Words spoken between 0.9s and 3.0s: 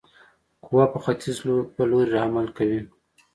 په ختیځ په لوري عمل کوي.